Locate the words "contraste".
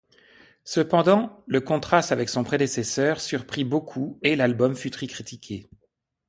1.61-2.11